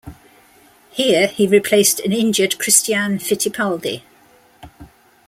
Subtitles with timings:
[0.89, 4.01] Here, he replaced an injured Christian Fittipaldi.